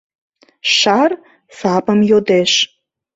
Шар 0.75 1.11
сапым 1.57 1.99
йодеш. 2.09 2.51